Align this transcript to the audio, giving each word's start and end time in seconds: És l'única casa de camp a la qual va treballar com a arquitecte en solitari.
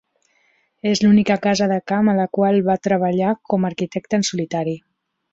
És 0.91 1.01
l'única 1.01 1.35
casa 1.43 1.67
de 1.71 1.77
camp 1.91 2.09
a 2.13 2.15
la 2.19 2.25
qual 2.37 2.57
va 2.69 2.77
treballar 2.87 3.35
com 3.53 3.67
a 3.67 3.71
arquitecte 3.73 4.19
en 4.19 4.25
solitari. 4.31 4.75